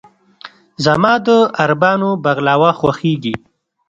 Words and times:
زما 0.85 1.13
د 1.25 1.27
عربانو 1.61 2.09
"بغلاوه" 2.23 2.71
خوښېږي. 2.79 3.33